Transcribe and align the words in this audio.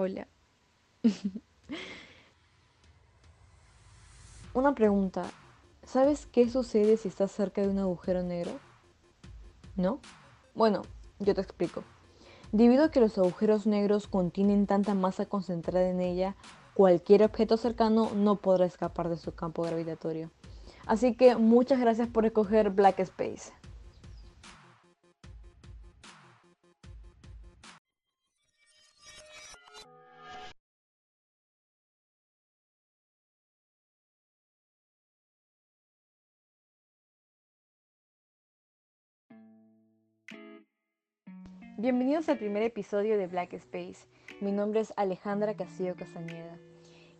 Hola. 0.00 0.28
Una 4.54 4.72
pregunta. 4.72 5.24
¿Sabes 5.82 6.26
qué 6.26 6.48
sucede 6.48 6.96
si 6.96 7.08
estás 7.08 7.32
cerca 7.32 7.62
de 7.62 7.68
un 7.68 7.80
agujero 7.80 8.22
negro? 8.22 8.52
¿No? 9.74 9.98
Bueno, 10.54 10.82
yo 11.18 11.34
te 11.34 11.40
explico. 11.40 11.82
Debido 12.52 12.84
a 12.84 12.92
que 12.92 13.00
los 13.00 13.18
agujeros 13.18 13.66
negros 13.66 14.06
contienen 14.06 14.68
tanta 14.68 14.94
masa 14.94 15.26
concentrada 15.26 15.88
en 15.88 16.00
ella, 16.00 16.36
cualquier 16.74 17.24
objeto 17.24 17.56
cercano 17.56 18.12
no 18.14 18.36
podrá 18.36 18.66
escapar 18.66 19.08
de 19.08 19.16
su 19.16 19.34
campo 19.34 19.64
gravitatorio. 19.64 20.30
Así 20.86 21.16
que 21.16 21.34
muchas 21.34 21.80
gracias 21.80 22.06
por 22.06 22.24
escoger 22.24 22.70
Black 22.70 23.00
Space. 23.00 23.50
Bienvenidos 41.80 42.28
al 42.28 42.38
primer 42.38 42.64
episodio 42.64 43.16
de 43.16 43.28
Black 43.28 43.52
Space. 43.52 44.08
Mi 44.40 44.50
nombre 44.50 44.80
es 44.80 44.92
Alejandra 44.96 45.54
Castillo 45.54 45.94
Castañeda. 45.94 46.58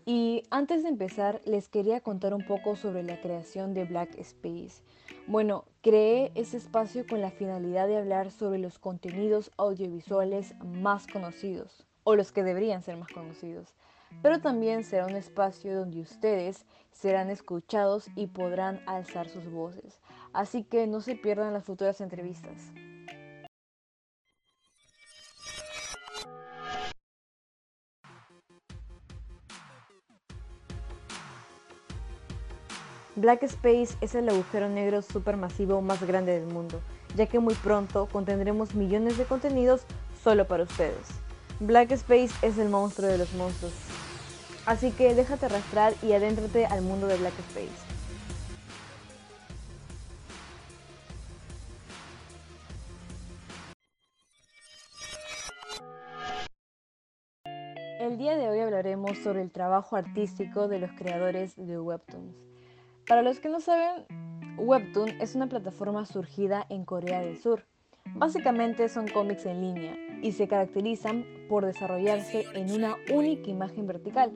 Y 0.04 0.42
antes 0.50 0.82
de 0.82 0.88
empezar, 0.88 1.40
les 1.44 1.68
quería 1.68 2.00
contar 2.00 2.34
un 2.34 2.44
poco 2.44 2.74
sobre 2.74 3.04
la 3.04 3.20
creación 3.20 3.72
de 3.72 3.84
Black 3.84 4.16
Space. 4.18 4.82
Bueno, 5.28 5.64
creé 5.80 6.32
ese 6.34 6.56
espacio 6.56 7.06
con 7.06 7.20
la 7.20 7.30
finalidad 7.30 7.86
de 7.86 7.98
hablar 7.98 8.32
sobre 8.32 8.58
los 8.58 8.80
contenidos 8.80 9.52
audiovisuales 9.58 10.56
más 10.64 11.06
conocidos, 11.06 11.86
o 12.02 12.16
los 12.16 12.32
que 12.32 12.42
deberían 12.42 12.82
ser 12.82 12.96
más 12.96 13.12
conocidos. 13.12 13.76
Pero 14.22 14.40
también 14.40 14.82
será 14.82 15.06
un 15.06 15.14
espacio 15.14 15.72
donde 15.72 16.00
ustedes 16.00 16.66
serán 16.90 17.30
escuchados 17.30 18.08
y 18.16 18.26
podrán 18.26 18.80
alzar 18.86 19.28
sus 19.28 19.48
voces. 19.48 20.00
Así 20.32 20.64
que 20.64 20.88
no 20.88 21.00
se 21.00 21.14
pierdan 21.14 21.52
las 21.52 21.62
futuras 21.62 22.00
entrevistas. 22.00 22.72
Black 33.18 33.42
Space 33.42 33.96
es 34.00 34.14
el 34.14 34.28
agujero 34.28 34.68
negro 34.68 35.02
supermasivo 35.02 35.82
más 35.82 36.00
grande 36.06 36.38
del 36.38 36.46
mundo, 36.46 36.80
ya 37.16 37.26
que 37.26 37.40
muy 37.40 37.54
pronto 37.54 38.06
contendremos 38.06 38.76
millones 38.76 39.18
de 39.18 39.24
contenidos 39.24 39.82
solo 40.22 40.46
para 40.46 40.62
ustedes. 40.62 41.08
Black 41.58 41.90
Space 41.90 42.30
es 42.42 42.58
el 42.58 42.68
monstruo 42.68 43.08
de 43.08 43.18
los 43.18 43.34
monstruos. 43.34 43.72
Así 44.66 44.92
que 44.92 45.16
déjate 45.16 45.46
arrastrar 45.46 45.94
y 46.00 46.12
adéntrate 46.12 46.66
al 46.66 46.82
mundo 46.82 47.08
de 47.08 47.16
Black 47.16 47.34
Space. 47.40 47.88
El 57.98 58.16
día 58.16 58.36
de 58.36 58.48
hoy 58.48 58.60
hablaremos 58.60 59.18
sobre 59.24 59.42
el 59.42 59.50
trabajo 59.50 59.96
artístico 59.96 60.68
de 60.68 60.78
los 60.78 60.92
creadores 60.92 61.56
de 61.56 61.80
Webtoons. 61.80 62.47
Para 63.08 63.22
los 63.22 63.40
que 63.40 63.48
no 63.48 63.58
saben, 63.58 64.04
Webtoon 64.58 65.08
es 65.22 65.34
una 65.34 65.46
plataforma 65.48 66.04
surgida 66.04 66.66
en 66.68 66.84
Corea 66.84 67.22
del 67.22 67.38
Sur. 67.38 67.64
Básicamente 68.14 68.90
son 68.90 69.08
cómics 69.08 69.46
en 69.46 69.62
línea 69.62 69.96
y 70.22 70.32
se 70.32 70.46
caracterizan 70.46 71.24
por 71.48 71.64
desarrollarse 71.64 72.44
en 72.52 72.70
una 72.70 72.96
única 73.10 73.48
imagen 73.48 73.86
vertical. 73.86 74.30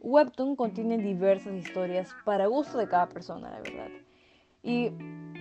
Webtoon 0.00 0.54
contiene 0.54 0.98
diversas 0.98 1.54
historias 1.54 2.14
para 2.24 2.46
gusto 2.46 2.78
de 2.78 2.86
cada 2.86 3.08
persona, 3.08 3.50
la 3.50 3.60
verdad. 3.60 3.88
Y 4.62 4.92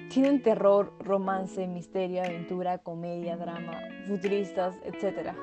tienen 0.09 0.41
terror, 0.41 0.93
romance, 0.99 1.67
misterio, 1.67 2.23
aventura, 2.23 2.79
comedia, 2.79 3.37
drama, 3.37 3.79
futuristas, 4.07 4.75
etc. 4.83 5.35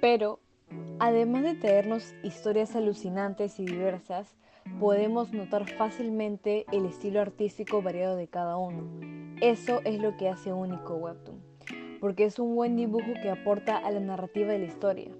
Pero, 0.00 0.40
además 0.98 1.42
de 1.42 1.56
traernos 1.56 2.14
historias 2.22 2.74
alucinantes 2.74 3.60
y 3.60 3.66
diversas, 3.66 4.34
podemos 4.78 5.32
notar 5.32 5.68
fácilmente 5.68 6.64
el 6.72 6.86
estilo 6.86 7.20
artístico 7.20 7.82
variado 7.82 8.16
de 8.16 8.28
cada 8.28 8.56
uno. 8.56 8.88
Eso 9.40 9.80
es 9.84 10.00
lo 10.00 10.16
que 10.16 10.28
hace 10.28 10.52
único 10.52 10.96
Webtoon, 10.96 11.40
porque 12.00 12.24
es 12.24 12.38
un 12.38 12.54
buen 12.54 12.76
dibujo 12.76 13.12
que 13.22 13.30
aporta 13.30 13.76
a 13.76 13.90
la 13.90 14.00
narrativa 14.00 14.52
de 14.52 14.58
la 14.58 14.66
historia. 14.66 15.10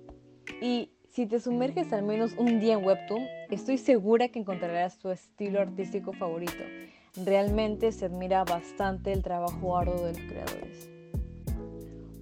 Y 0.60 0.92
si 1.08 1.26
te 1.26 1.40
sumerges 1.40 1.92
al 1.92 2.02
menos 2.02 2.34
un 2.38 2.60
día 2.60 2.74
en 2.74 2.84
Webtoon, 2.84 3.26
estoy 3.50 3.78
segura 3.78 4.28
que 4.28 4.40
encontrarás 4.40 4.98
tu 4.98 5.10
estilo 5.10 5.60
artístico 5.60 6.12
favorito. 6.12 6.64
Realmente 7.24 7.92
se 7.92 8.06
admira 8.06 8.44
bastante 8.44 9.12
el 9.12 9.22
trabajo 9.22 9.76
arduo 9.76 10.06
de 10.06 10.12
los 10.12 10.22
creadores. 10.22 10.90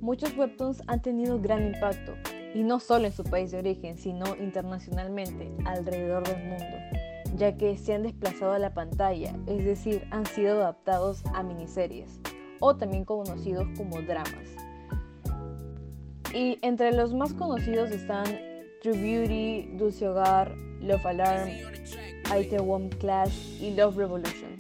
Muchos 0.00 0.36
webtoons 0.36 0.82
han 0.86 1.02
tenido 1.02 1.40
gran 1.40 1.66
impacto, 1.66 2.14
y 2.54 2.62
no 2.62 2.80
solo 2.80 3.06
en 3.06 3.12
su 3.12 3.24
país 3.24 3.50
de 3.50 3.58
origen, 3.58 3.98
sino 3.98 4.36
internacionalmente, 4.36 5.50
alrededor 5.64 6.26
del 6.26 6.44
mundo 6.44 6.76
ya 7.36 7.56
que 7.56 7.76
se 7.76 7.94
han 7.94 8.02
desplazado 8.02 8.52
a 8.52 8.58
la 8.58 8.72
pantalla, 8.72 9.34
es 9.46 9.64
decir, 9.64 10.06
han 10.10 10.26
sido 10.26 10.54
adaptados 10.62 11.22
a 11.34 11.42
miniseries 11.42 12.20
o 12.60 12.76
también 12.76 13.04
conocidos 13.04 13.68
como 13.76 14.00
dramas. 14.00 14.56
Y 16.34 16.58
entre 16.62 16.92
los 16.92 17.14
más 17.14 17.34
conocidos 17.34 17.90
están 17.90 18.24
True 18.82 18.98
Beauty, 18.98 19.76
Dulce 19.76 20.08
Hogar, 20.08 20.56
Love 20.80 21.06
Alarm, 21.06 21.50
Itaewon 22.38 22.88
Clash 22.88 23.62
y 23.62 23.74
Love 23.74 23.96
Revolution. 23.96 24.56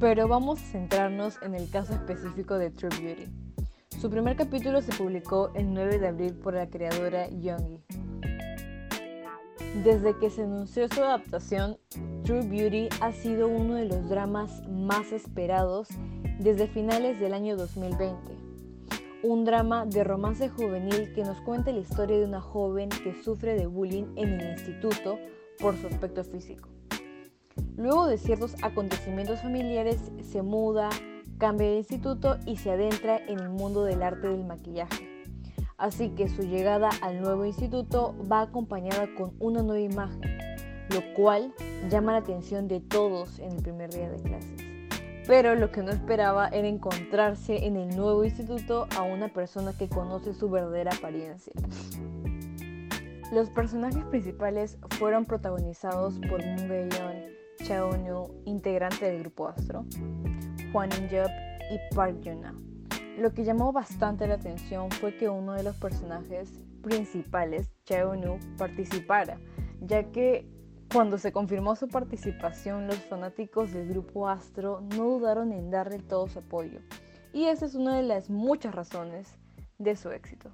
Pero 0.00 0.26
vamos 0.26 0.60
a 0.60 0.64
centrarnos 0.64 1.38
en 1.42 1.54
el 1.54 1.70
caso 1.70 1.94
específico 1.94 2.58
de 2.58 2.70
True 2.70 2.90
Beauty. 3.00 3.32
Su 4.00 4.10
primer 4.10 4.36
capítulo 4.36 4.82
se 4.82 4.92
publicó 4.92 5.52
el 5.54 5.72
9 5.72 5.98
de 5.98 6.08
abril 6.08 6.34
por 6.34 6.54
la 6.54 6.68
creadora 6.68 7.28
Youngie 7.30 7.84
desde 9.74 10.16
que 10.18 10.28
se 10.28 10.42
anunció 10.42 10.86
su 10.88 11.02
adaptación, 11.02 11.78
True 12.24 12.46
Beauty 12.46 12.88
ha 13.00 13.12
sido 13.12 13.48
uno 13.48 13.74
de 13.74 13.86
los 13.86 14.08
dramas 14.08 14.68
más 14.68 15.12
esperados 15.12 15.88
desde 16.38 16.66
finales 16.66 17.18
del 17.18 17.32
año 17.32 17.56
2020. 17.56 18.36
Un 19.22 19.44
drama 19.44 19.86
de 19.86 20.04
romance 20.04 20.50
juvenil 20.50 21.12
que 21.14 21.24
nos 21.24 21.40
cuenta 21.40 21.72
la 21.72 21.80
historia 21.80 22.18
de 22.18 22.26
una 22.26 22.40
joven 22.40 22.90
que 22.90 23.22
sufre 23.22 23.54
de 23.54 23.66
bullying 23.66 24.12
en 24.16 24.40
el 24.40 24.50
instituto 24.52 25.18
por 25.58 25.76
su 25.76 25.86
aspecto 25.86 26.22
físico. 26.22 26.68
Luego 27.76 28.06
de 28.06 28.18
ciertos 28.18 28.54
acontecimientos 28.62 29.40
familiares, 29.40 30.00
se 30.22 30.42
muda, 30.42 30.90
cambia 31.38 31.68
de 31.68 31.78
instituto 31.78 32.38
y 32.46 32.56
se 32.56 32.70
adentra 32.70 33.16
en 33.16 33.38
el 33.38 33.48
mundo 33.48 33.84
del 33.84 34.02
arte 34.02 34.28
del 34.28 34.44
maquillaje 34.44 35.11
así 35.82 36.10
que 36.10 36.28
su 36.28 36.42
llegada 36.42 36.90
al 37.02 37.20
nuevo 37.20 37.44
instituto 37.44 38.14
va 38.30 38.42
acompañada 38.42 39.12
con 39.16 39.32
una 39.40 39.62
nueva 39.62 39.80
imagen, 39.80 40.38
lo 40.88 41.14
cual 41.14 41.52
llama 41.90 42.12
la 42.12 42.18
atención 42.18 42.68
de 42.68 42.78
todos 42.78 43.40
en 43.40 43.50
el 43.50 43.62
primer 43.62 43.90
día 43.90 44.08
de 44.08 44.22
clases. 44.22 44.54
Pero 45.26 45.56
lo 45.56 45.72
que 45.72 45.82
no 45.82 45.90
esperaba 45.90 46.48
era 46.48 46.68
encontrarse 46.68 47.66
en 47.66 47.76
el 47.76 47.96
nuevo 47.96 48.24
instituto 48.24 48.86
a 48.96 49.02
una 49.02 49.28
persona 49.28 49.72
que 49.76 49.88
conoce 49.88 50.34
su 50.34 50.48
verdadera 50.48 50.92
apariencia. 50.96 51.52
Los 53.32 53.50
personajes 53.50 54.04
principales 54.04 54.78
fueron 55.00 55.24
protagonizados 55.24 56.20
por 56.28 56.44
Moon 56.44 56.68
Ga-yeon, 56.68 57.32
Chao 57.64 57.90
integrante 58.44 59.06
del 59.06 59.20
grupo 59.20 59.48
Astro, 59.48 59.84
Juan 60.72 60.90
In-job 60.92 61.30
y 61.72 61.94
Park 61.94 62.20
Juna. 62.22 62.54
Lo 63.18 63.32
que 63.34 63.44
llamó 63.44 63.72
bastante 63.72 64.26
la 64.26 64.34
atención 64.34 64.90
fue 64.90 65.16
que 65.16 65.28
uno 65.28 65.52
de 65.52 65.62
los 65.62 65.76
personajes 65.76 66.50
principales, 66.82 67.70
Cheonu, 67.84 68.38
participara, 68.56 69.38
ya 69.80 70.10
que 70.10 70.48
cuando 70.92 71.18
se 71.18 71.30
confirmó 71.30 71.76
su 71.76 71.88
participación, 71.88 72.86
los 72.86 72.96
fanáticos 72.96 73.72
del 73.72 73.88
grupo 73.88 74.28
Astro 74.28 74.80
no 74.96 75.04
dudaron 75.04 75.52
en 75.52 75.70
darle 75.70 75.98
todo 75.98 76.26
su 76.26 76.40
apoyo. 76.40 76.80
Y 77.32 77.44
esa 77.44 77.66
es 77.66 77.74
una 77.74 77.96
de 77.96 78.02
las 78.02 78.28
muchas 78.28 78.74
razones 78.74 79.38
de 79.78 79.96
su 79.96 80.10
éxito. 80.10 80.50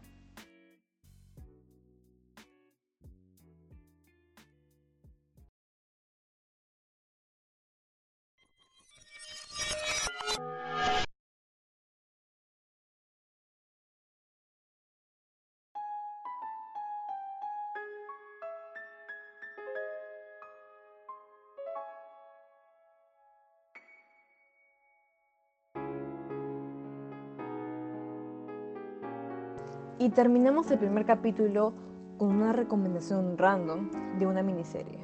Y 30.00 30.11
terminamos 30.11 30.71
el 30.71 30.79
primer 30.79 31.05
capítulo 31.05 31.73
con 32.19 32.29
una 32.29 32.53
recomendación 32.53 33.37
random 33.37 33.91
de 34.21 34.27
una 34.29 34.45
miniserie. 34.45 35.00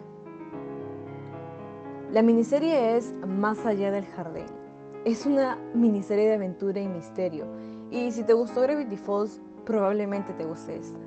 La 2.12 2.22
miniserie 2.22 2.96
es 2.96 3.12
Más 3.26 3.66
allá 3.66 3.90
del 3.90 4.04
jardín. 4.04 4.46
Es 5.04 5.26
una 5.26 5.58
miniserie 5.74 6.28
de 6.28 6.34
aventura 6.34 6.80
y 6.80 6.86
misterio, 6.86 7.46
y 7.90 8.12
si 8.12 8.22
te 8.22 8.34
gustó 8.34 8.60
Gravity 8.60 8.96
Falls, 8.96 9.40
probablemente 9.66 10.32
te 10.34 10.44
guste 10.44 10.76
esta. 10.76 10.98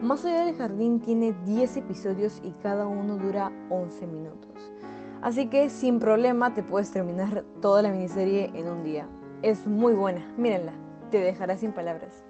Más 0.00 0.24
allá 0.24 0.44
del 0.44 0.54
jardín 0.54 1.00
tiene 1.00 1.34
10 1.44 1.78
episodios 1.78 2.40
y 2.44 2.52
cada 2.62 2.86
uno 2.86 3.16
dura 3.16 3.50
11 3.70 4.06
minutos. 4.06 4.70
Así 5.20 5.48
que 5.48 5.68
sin 5.68 5.98
problema 5.98 6.54
te 6.54 6.62
puedes 6.62 6.92
terminar 6.92 7.44
toda 7.60 7.82
la 7.82 7.90
miniserie 7.90 8.52
en 8.54 8.68
un 8.68 8.84
día. 8.84 9.08
Es 9.42 9.66
muy 9.66 9.94
buena, 9.94 10.24
mírenla, 10.36 10.74
te 11.10 11.18
dejará 11.18 11.56
sin 11.56 11.72
palabras. 11.72 12.29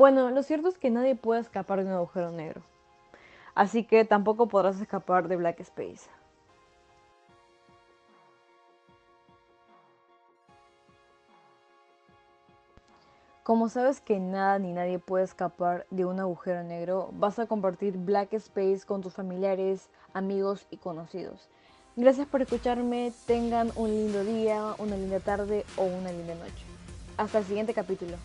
Bueno, 0.00 0.30
lo 0.30 0.42
cierto 0.42 0.68
es 0.68 0.78
que 0.78 0.88
nadie 0.88 1.14
puede 1.14 1.42
escapar 1.42 1.80
de 1.80 1.84
un 1.84 1.92
agujero 1.92 2.30
negro. 2.30 2.62
Así 3.54 3.84
que 3.84 4.06
tampoco 4.06 4.48
podrás 4.48 4.80
escapar 4.80 5.28
de 5.28 5.36
Black 5.36 5.60
Space. 5.60 6.08
Como 13.42 13.68
sabes 13.68 14.00
que 14.00 14.18
nada 14.18 14.58
ni 14.58 14.72
nadie 14.72 14.98
puede 14.98 15.24
escapar 15.24 15.86
de 15.90 16.06
un 16.06 16.18
agujero 16.18 16.62
negro, 16.62 17.10
vas 17.12 17.38
a 17.38 17.44
compartir 17.44 17.98
Black 17.98 18.32
Space 18.32 18.86
con 18.86 19.02
tus 19.02 19.12
familiares, 19.12 19.90
amigos 20.14 20.66
y 20.70 20.78
conocidos. 20.78 21.50
Gracias 21.96 22.26
por 22.26 22.40
escucharme, 22.40 23.12
tengan 23.26 23.70
un 23.76 23.90
lindo 23.90 24.24
día, 24.24 24.74
una 24.78 24.96
linda 24.96 25.20
tarde 25.20 25.66
o 25.76 25.82
una 25.84 26.10
linda 26.10 26.36
noche. 26.36 26.64
Hasta 27.18 27.40
el 27.40 27.44
siguiente 27.44 27.74
capítulo. 27.74 28.16